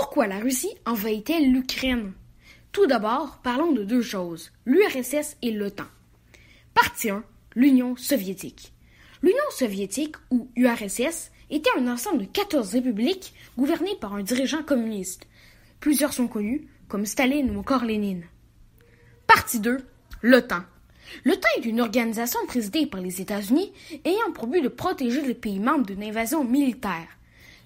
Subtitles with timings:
[0.00, 2.14] Pourquoi la Russie envahit-elle l'Ukraine?
[2.72, 5.84] Tout d'abord, parlons de deux choses, l'URSS et l'OTAN.
[6.72, 7.22] Partie 1,
[7.54, 8.72] l'Union soviétique.
[9.20, 15.26] L'Union soviétique, ou URSS, était un ensemble de 14 républiques gouvernées par un dirigeant communiste.
[15.80, 18.24] Plusieurs sont connus, comme Staline ou encore Lénine.
[19.26, 19.76] Partie 2,
[20.22, 20.62] l'OTAN.
[21.26, 23.74] L'OTAN est une organisation présidée par les États-Unis
[24.06, 27.19] ayant pour but de protéger les pays membres d'une invasion militaire.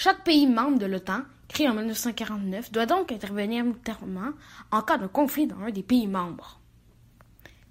[0.00, 4.30] Chaque pays membre de l'OTAN créé en 1949, doit donc intervenir militairement
[4.70, 6.60] en cas de conflit dans un des pays membres.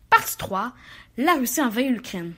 [0.10, 0.74] Partie 3.
[1.16, 2.34] La Russie envahit l'Ukraine.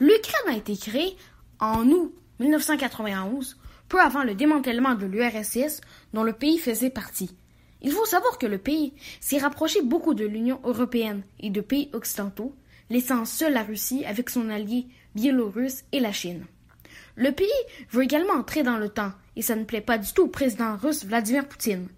[0.00, 1.14] L'Ukraine a été créée
[1.60, 3.58] en août 1991,
[3.90, 5.82] peu avant le démantèlement de l'URSS
[6.14, 7.36] dont le pays faisait partie.
[7.82, 11.90] Il faut savoir que le pays s'est rapproché beaucoup de l'Union européenne et de pays
[11.92, 12.56] occidentaux,
[12.88, 16.46] laissant seule la Russie avec son allié biélorusse et la Chine.
[17.16, 17.48] Le pays
[17.90, 21.04] veut également entrer dans l'OTAN et ça ne plaît pas du tout au président russe
[21.04, 21.88] Vladimir Poutine.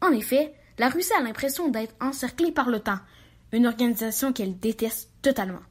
[0.00, 2.98] En effet, la Russie a l'impression d'être encerclée par l'OTAN,
[3.52, 5.62] une organisation qu'elle déteste totalement.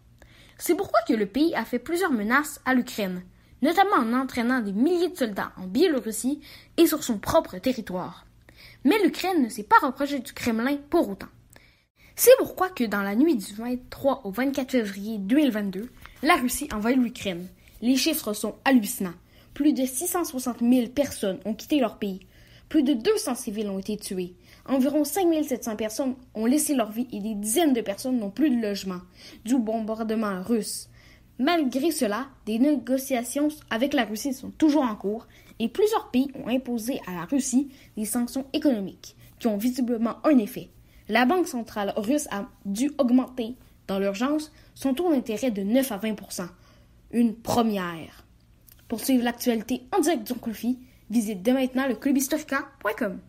[0.57, 3.23] C'est pourquoi que le pays a fait plusieurs menaces à l'Ukraine,
[3.61, 6.41] notamment en entraînant des milliers de soldats en Biélorussie
[6.77, 8.25] et sur son propre territoire.
[8.83, 11.27] Mais l'Ukraine ne s'est pas reproché du Kremlin pour autant.
[12.15, 15.89] C'est pourquoi que dans la nuit du 23 au 24 février 2022,
[16.23, 17.47] la Russie envahit l'Ukraine.
[17.81, 19.13] Les chiffres sont hallucinants.
[19.53, 22.21] Plus de 660 000 personnes ont quitté leur pays.
[22.69, 24.33] Plus de 200 civils ont été tués.
[24.65, 28.49] Environ 5 700 personnes ont laissé leur vie et des dizaines de personnes n'ont plus
[28.49, 29.01] de logement,
[29.45, 30.89] du bombardement russe.
[31.39, 35.27] Malgré cela, des négociations avec la Russie sont toujours en cours
[35.59, 40.39] et plusieurs pays ont imposé à la Russie des sanctions économiques qui ont visiblement un
[40.39, 40.69] effet.
[41.09, 43.55] La Banque centrale russe a dû augmenter,
[43.87, 46.15] dans l'urgence, son taux d'intérêt de 9 à 20
[47.11, 48.25] Une première.
[48.87, 53.19] Pour suivre l'actualité en direct du conflit, visite dès maintenant le clubhistorica.com.